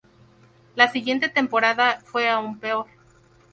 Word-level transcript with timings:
La 0.73 0.87
siguiente 0.87 1.29
temporada 1.29 1.99
fue 2.03 2.27
aún 2.27 2.57
peor. 2.57 2.87